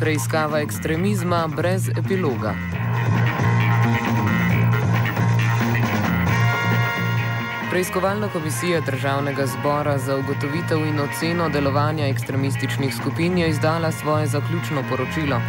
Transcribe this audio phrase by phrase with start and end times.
[0.00, 2.54] Preiskava ekstremizma brez epiloga.
[7.74, 14.84] Preiskovalna komisija Državnega zbora za ugotovitev in oceno delovanja ekstremističnih skupin je izdala svoje zaključno
[14.88, 15.40] poročilo.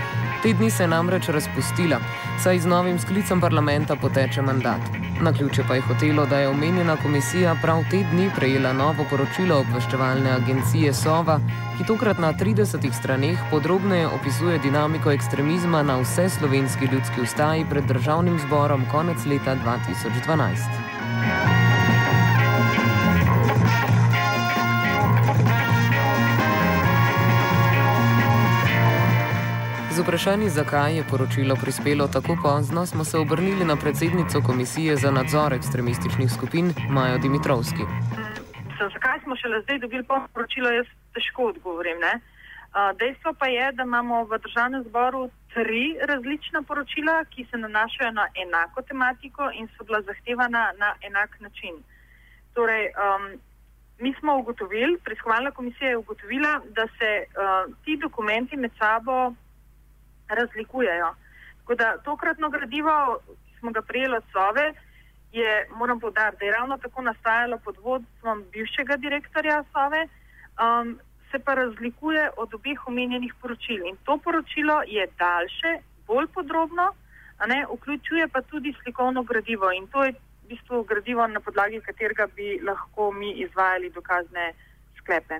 [0.43, 1.99] Te dni se je namreč razpustila,
[2.43, 4.81] saj z novim sklicem parlamenta poteče mandat.
[5.21, 9.59] Na ključe pa je hotelo, da je omenjena komisija prav te dni prejela novo poročilo
[9.59, 11.39] obveščevalne agencije Sova,
[11.77, 17.85] ki tokrat na 30 straneh podrobneje opisuje dinamiko ekstremizma na vse slovenski ljudski ustaji pred
[17.85, 20.94] državnim zborom konec leta 2012.
[29.95, 35.11] Z vprašanjem, zakaj je poročilo prispelo tako pozno, smo se obrnili na predsednico Komisije za
[35.11, 37.83] nadzor ekstremističnih skupin Majo Dimitrovski.
[38.93, 41.97] Zakaj smo šele zdaj dobili poročilo, jaz težko odgovorim.
[41.99, 42.13] Ne?
[42.99, 48.27] Dejstvo pa je, da imamo v državnem zboru tri različna poročila, ki se nanašajo na
[48.43, 51.75] enako tematiko in so bila zahtevana na enak način.
[52.53, 53.39] Torej, um,
[53.99, 59.33] mi smo ugotovili, preiskovalna komisija je ugotovila, da se uh, ti dokumenti med sabo
[60.27, 61.15] razlikujejo.
[61.59, 64.73] Tako da tokratno gradivo, ki smo ga prijeli od Sove,
[65.31, 70.99] je, moram povdariti, da je ravno tako nastajalo pod vodstvom bivšega direktorja Sove, um,
[71.31, 73.85] se pa razlikuje od obeh omenjenih poročil.
[73.85, 75.71] In to poročilo je daljše,
[76.07, 76.93] bolj podrobno,
[77.47, 79.71] ne, vključuje pa tudi slikovno gradivo.
[79.71, 84.53] In to je v bistvu gradivo, na podlagi katerega bi lahko mi izvajali dokazne
[84.97, 85.39] sklepe.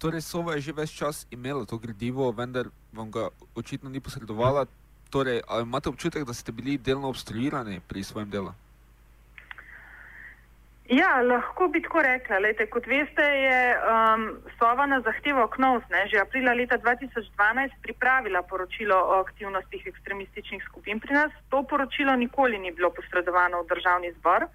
[0.00, 4.64] Torej, Sova je že več čas imela to gradivo, vendar vam ga očitno ni posredovala.
[5.12, 8.54] Torej, ali imate občutek, da ste bili delno obstruirani pri svojem delu?
[10.90, 12.38] Ja, lahko bi tako rekla.
[12.42, 14.24] Lejte, kot veste, je um,
[14.58, 20.98] Sova na zahtevo KNOVS ne, že aprila leta 2012 pripravila poročilo o aktivnostih ekstremističnih skupin
[20.98, 21.36] pri nas.
[21.52, 24.48] To poročilo nikoli ni bilo posredovano v državni zbor.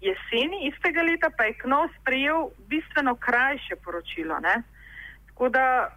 [0.00, 4.38] Jeseni istega leta pa je KNOVS sprejel bistveno krajše poročilo.
[4.40, 4.62] Ne.
[5.34, 5.90] Tako da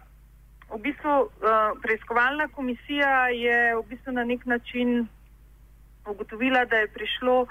[0.74, 1.30] v bistvu uh,
[1.82, 5.06] preiskovalna komisija je v bistvu na nek način
[6.06, 7.48] ugotovila, da je prišlo uh,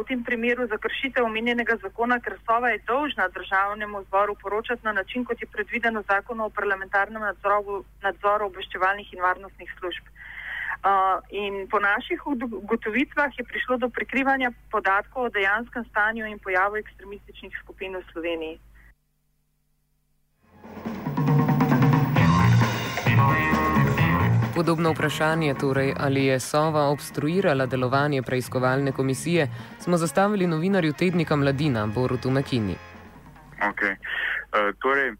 [0.00, 4.92] v tem primeru za kršitev omenjenega zakona, ker Sova je dolžna državnemu zboru poročati na
[4.92, 10.06] način, kot je predvideno v zakonu o parlamentarnem nadzoru, nadzoru obveščevalnih in varnostnih služb.
[10.06, 16.76] Uh, in po naših ugotovitvah je prišlo do prikrivanja podatkov o dejanskem stanju in pojavu
[16.76, 18.60] ekstremističnih skupin v Sloveniji.
[24.56, 31.86] Podobno vprašanje, torej, ali je Sova obstruirala delovanje preiskovalne komisije, smo zastavili novinarju tednika Mladina,
[31.86, 32.76] Borutu Mekini.
[33.60, 33.92] Okay.
[33.92, 35.12] Uh, torej,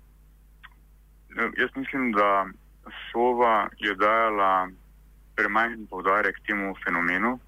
[1.58, 2.46] jaz mislim, da
[3.12, 4.68] Sova je dajala
[5.36, 7.38] premajhen povdarek temu fenomenu.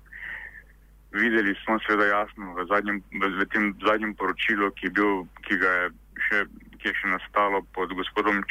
[1.13, 3.03] Videli smo seveda jasno v, zadnjem,
[3.41, 5.91] v tem zadnjem poročilu, ki, bil, ki, je,
[6.29, 6.45] še,
[6.79, 8.45] ki je še nastalo pod gospodom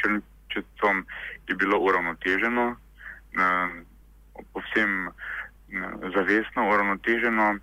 [0.58, 1.06] Črnčecom,
[1.48, 2.76] je bilo uravnoteženo
[4.52, 5.10] povsem
[6.14, 7.58] zavestno, uravnoteženo.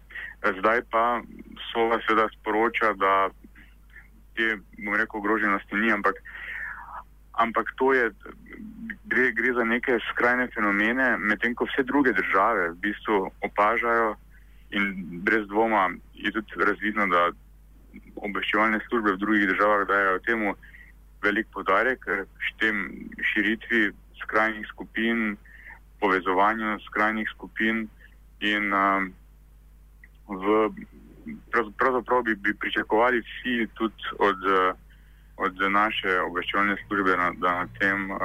[0.60, 1.22] Zdaj pa
[1.72, 3.30] Sova seveda sporoča, da
[4.36, 6.16] te, bom rekel, ogroženosti ni, ampak,
[7.32, 8.12] ampak to je,
[9.06, 14.16] gre, gre za neke skrajne fenomene, medtem ko vse druge države v bistvu opažajo
[14.76, 17.32] in brez dvoma je tudi razvidno, da
[18.16, 20.56] obveščevalne službe v drugih državah dajo temu
[21.26, 22.06] velik podarek,
[22.52, 22.86] štem
[23.34, 23.92] širitvi
[24.22, 25.38] skrajnih skupin,
[26.00, 27.88] povezovanju skrajnih skupin
[28.40, 29.14] in um,
[30.30, 30.70] v,
[31.78, 34.42] pravzaprav bi, bi pričakovali vsi tudi od,
[35.38, 38.20] od naše obveščevalne službe, da na tem uh,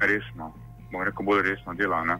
[0.00, 0.52] resno,
[0.92, 2.04] bom rekel, bolj resno dela.
[2.04, 2.18] Ne?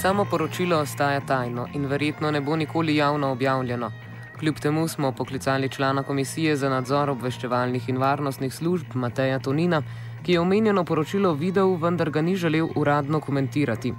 [0.00, 3.90] Samo poročilo ostaja tajno in verjetno ne bo nikoli javno objavljeno.
[4.38, 9.82] Kljub temu smo poklicali člana Komisije za nadzor obveščevalnih in varnostnih služb Mateja Tonina,
[10.22, 13.92] ki je omenjeno poročilo videl, vendar ga ni želel uradno komentirati.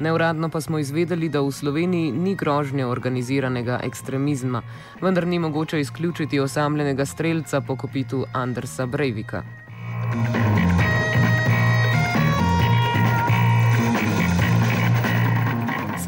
[0.00, 4.62] Neuradno pa smo izvedeli, da v Sloveniji ni grožnje organiziranega ekstremizma,
[5.00, 9.42] vendar ni mogoče izključiti osamljenega streljca po kopitu Andersa Breivika.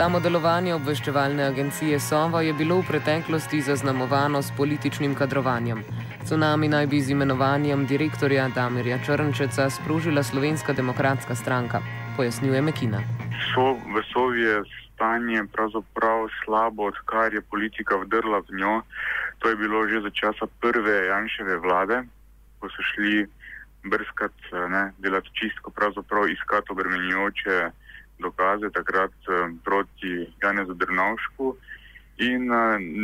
[0.00, 5.82] Samo delovanje obveščevalne agencije Sova je bilo v preteklosti zaznamovano s političnim kadrovanjem.
[6.24, 11.82] Tsunami naj bi z imenovanjem direktorja Damirja Črnčeca sprožila Slovenska demokratska stranka.
[12.16, 13.02] pojasnjuje Mekina.
[13.52, 18.80] So, v Sovi je stanje pravzaprav slabo, odkar je politika vdrla v njo.
[19.44, 22.08] To je bilo že za časa prve Janševe vlade,
[22.58, 23.28] ko so šli
[23.84, 24.48] brskati,
[24.98, 27.70] delati čistko, pravzaprav iskati obremenjujoče
[28.20, 29.12] dokaze takrat
[29.64, 31.56] proti Janezu Drnovšku.
[32.20, 32.52] In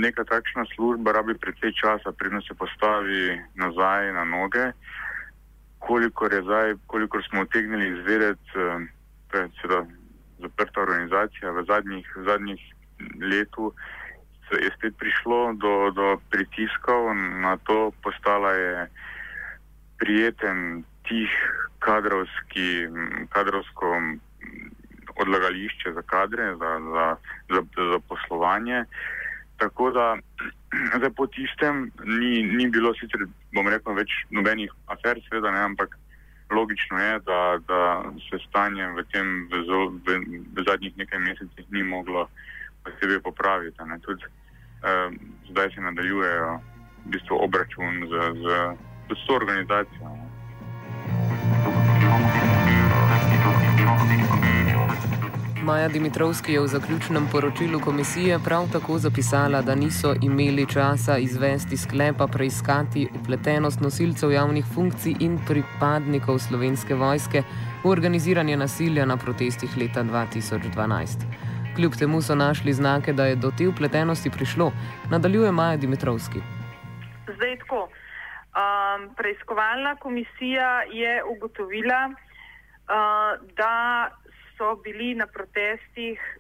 [0.01, 4.73] neka takšna služba rabi precej časa, predno se postavi nazaj na noge.
[5.79, 8.53] Kolikor, je zdaj, kolikor smo utegnili izvedeti,
[9.29, 9.87] to je seveda
[10.39, 12.63] zaprta organizacija v zadnjih, v zadnjih
[13.21, 13.73] letu,
[14.53, 18.87] je spet prišlo do, do pritiskov na to, postala je
[19.99, 21.31] prijeten tih
[21.79, 22.87] kadrovski,
[23.29, 23.87] kadrovsko
[25.23, 27.07] odlagališče za kadre, za, za,
[27.55, 28.85] za, za poslovanje.
[29.57, 30.17] Tako da
[30.99, 35.97] zdaj po tistem ni, ni bilo sicer, bom rekel, več nobenih afer, seveda ne, ampak
[36.51, 37.81] logično je, da, da
[38.31, 39.63] se stanje v tem v,
[40.07, 40.19] v,
[40.55, 42.29] v zadnjih nekaj mesecih ni moglo
[42.85, 43.79] posebej popraviti.
[44.07, 44.25] Tudi,
[44.85, 45.11] eh,
[45.51, 46.53] zdaj se nadaljujejo
[47.07, 48.47] v bistvu obračun z, z,
[49.11, 50.09] z to organizacijo.
[50.15, 50.36] Ne.
[55.67, 61.77] Maja Dimitrovski je v zaključnem poročilu komisije prav tako zapisala, da niso imeli časa izvesti
[61.77, 67.43] sklepa preiskati upletenost nosilcev javnih funkcij in pripadnikov slovenske vojske
[67.85, 71.25] v organiziranje nasilja na protestih leta 2012.
[71.77, 74.73] Kljub temu so našli znake, da je do te upletenosti prišlo,
[75.11, 76.39] nadaljuje Maja Dimitrovski.
[77.37, 77.89] Zdaj tako.
[77.89, 82.15] Um, preiskovalna komisija je ugotovila, uh,
[83.57, 83.75] da
[84.57, 84.77] so,
[85.15, 85.27] na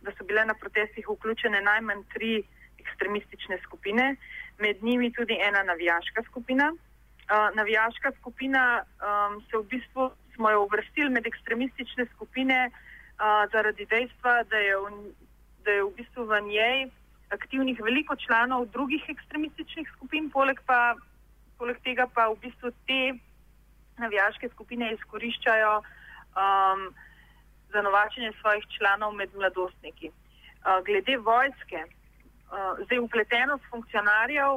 [0.03, 2.43] da so bile na protestih vključene najmanj tri
[2.79, 4.17] ekstremistične skupine,
[4.59, 6.73] med njimi tudi ena navijaška skupina.
[6.73, 13.87] Uh, navijaška skupina um, se v bistvu smo jo uvrstili med ekstremistične skupine uh, zaradi
[13.87, 14.91] dejstva, da je, v,
[15.65, 16.91] da je v bistvu v njej
[17.31, 20.95] aktivnih veliko članov drugih ekstremističnih skupin, poleg, pa,
[21.59, 23.19] poleg tega pa v bistvu te
[23.99, 26.87] navijaške skupine izkoriščajo um,
[27.77, 30.09] za novačenje svojih članov med mladostniki.
[30.87, 31.81] Glede vojske,
[32.85, 34.53] zdaj upletenost funkcionarjev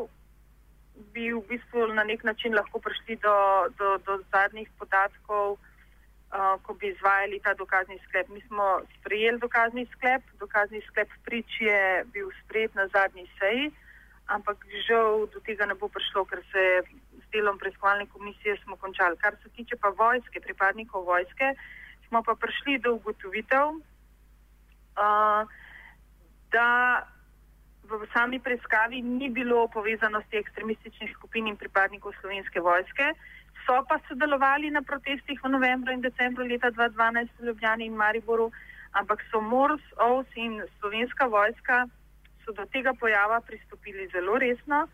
[1.14, 3.38] bi v bistvu na nek način lahko prišli do,
[3.80, 5.58] do, do zadnjih podatkov,
[6.64, 8.28] ko bi izvajali ta dokazni sklep.
[8.36, 11.80] Mi smo sprejeli dokazni sklep, dokazni sklep prič je
[12.14, 13.72] bil sprejet na zadnji seji,
[14.28, 14.58] ampak
[14.88, 16.64] žal do tega ne bo prišlo, ker se
[17.24, 19.18] s delom preiskovalne komisije smo končali.
[19.18, 25.46] Kar se tiče pa vojske, pripadnikov vojske, uh, smo pa prišli do ugotovitev, uh,
[26.52, 26.70] da
[27.90, 33.14] v sami preiskavi ni bilo povezanosti ekstremističnih skupin in pripadnikov slovenske vojske.
[33.66, 38.52] So pa sodelovali na protestih v novembru in decembru leta 2012 v Ljubljani in Mariboru,
[38.94, 41.88] ampak so Mors, OVS in slovenska vojska
[42.50, 44.90] do tega pojava pristopili zelo resno.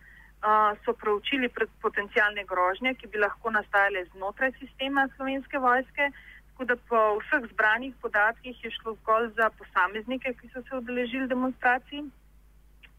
[0.46, 1.48] Uh, so proučili
[1.82, 7.52] potencijalne grožnje, ki bi lahko nastajale znotraj sistema slovenske vojske, uh, Tako da po vseh
[7.52, 12.04] zbranih podatkih je šlo zgolj za posameznike, ki so se odeležili demonstracij.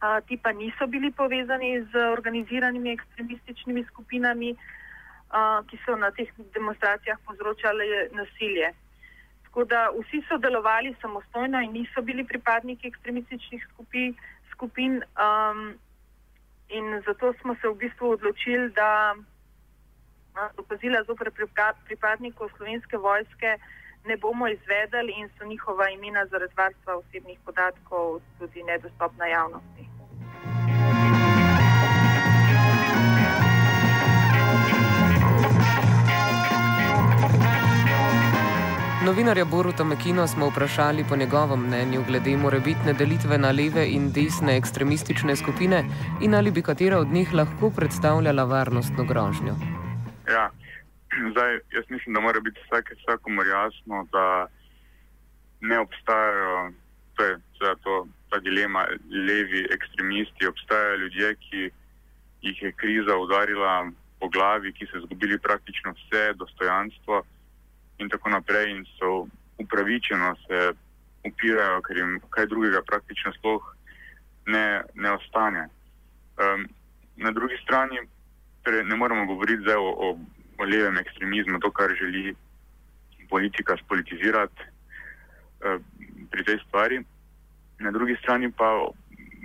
[0.01, 4.51] A, ti pa niso bili povezani z organiziranimi ekstremističnimi skupinami,
[5.31, 8.75] a, ki so na teh demonstracijah povzročali nasilje.
[9.49, 14.13] Tako da vsi so delovali samostojno in niso bili pripadniki ekstremističnih skupi,
[14.53, 15.01] skupin.
[15.17, 15.79] Um,
[16.69, 19.17] in zato smo se v bistvu odločili, da
[20.57, 21.31] dokazila zoper
[21.87, 23.59] pripadnikov slovenske vojske
[24.07, 29.87] ne bomo izvedeli in so njihova imena zaradi varstva osebnih podatkov tudi nedostopna javnosti.
[39.07, 44.57] Novinarja Boruta Mekino smo vprašali po njegovem mnenju glede morebitne delitve na leve in desne
[44.57, 45.85] ekstremistične skupine
[46.21, 49.76] in ali bi katera od njih lahko predstavljala varnostno grožnjo.
[50.29, 50.51] Ja,
[51.33, 54.47] zdaj jaz mislim, da mora biti vsake, vsakomor jasno, da
[55.61, 56.73] ne obstajajo,
[57.15, 57.39] to je
[57.83, 58.87] to, ta dilema,
[59.29, 61.71] levi ekstremisti, obstajajo ljudje, ki
[62.43, 63.91] jih je kriza udarila
[64.21, 67.23] po glavi, ki so izgubili praktično vse dostojanstvo
[67.99, 69.27] in tako naprej in so
[69.59, 70.73] upravičeno se
[71.25, 73.75] upirajo, ker jim kaj drugega praktično sploh
[74.47, 75.69] ne, ne ostane.
[76.37, 76.69] Um,
[77.17, 77.99] na drugi strani
[78.67, 80.09] torej ne moremo govoriti zdaj o, o,
[80.59, 82.35] o levem ekstremizmu, to, kar želi
[83.31, 85.79] politika spolitizirati eh,
[86.31, 86.99] pri tej stvari.
[87.79, 88.89] Na drugi strani pa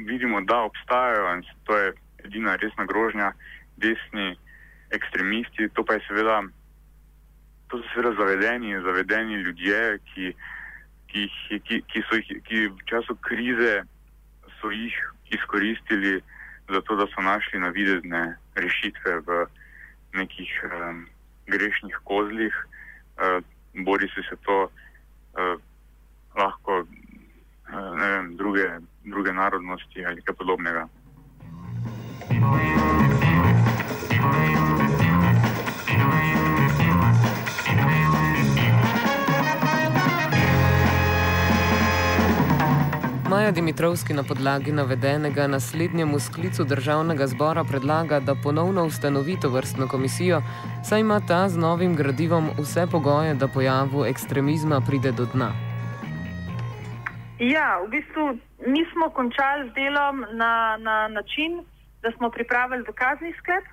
[0.05, 1.93] vidimo, da obstajajo in to je
[2.25, 3.31] edina resna grožnja
[3.77, 4.33] desni
[4.89, 5.69] ekstremisti.
[5.73, 6.41] To pa je seveda,
[7.69, 10.33] to so seveda zavedeni, zavedeni ljudje, ki
[11.11, 11.29] ki,
[11.67, 13.83] ki, ki so jih ki v času krize
[14.59, 14.95] so jih
[15.35, 16.21] izkoristili
[16.71, 19.45] za to, da so našli navidezne rešitve v
[20.13, 21.07] nekih um,
[21.47, 22.53] grešnih kozlih.
[23.17, 23.43] Uh,
[23.85, 25.61] bori se se to uh,
[26.35, 28.67] lahko uh, vem, druge,
[29.03, 30.87] druge narodnosti ali kaj podobnega.
[43.41, 49.87] Maja Dimitrovski na podlagi navedenega naslednjemu sklicu državnega zbora predlaga, da ponovno ustanovi to vrstno
[49.87, 50.41] komisijo,
[50.89, 55.49] saj ima ta z novim gradivom vse pogoje, da pojavu ekstremizma pride do dna.
[57.39, 58.25] Ja, v bistvu
[58.67, 61.65] mi smo končali z delom na, na način,
[62.01, 63.65] da smo pripravili dokazni sklep,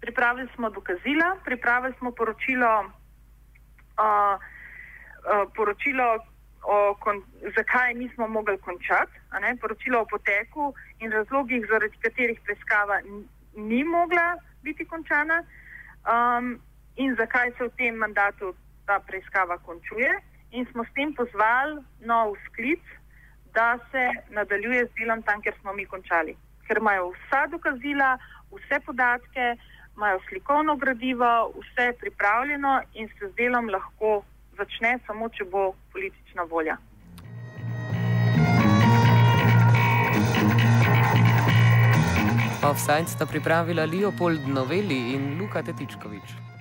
[0.00, 6.33] pripravili smo dokazila, pripravili smo poročilo, uh, uh, poročilo
[6.64, 7.22] o, kon,
[7.56, 9.12] zakaj nismo mogli končati,
[9.60, 13.00] poročilo o poteku in razlogih, zaradi katerih preiskava
[13.56, 16.58] ni mogla biti končana um,
[16.96, 18.54] in zakaj se v tem mandatu
[18.86, 20.10] ta preiskava končuje.
[20.50, 22.82] In smo s tem pozvali nov sklic,
[23.54, 26.36] da se nadaljuje z delom tam, kjer smo mi končali.
[26.66, 28.18] Ker imajo vsa dokazila,
[28.52, 29.56] vse podatke,
[29.96, 34.22] imajo slikovno gradivo, vse pripravljeno in se z delom lahko
[34.56, 36.78] začne, samo če bo politična volja.
[42.64, 46.53] Offside sta pripravila Leopold Noveli in Luka Tetičkovič.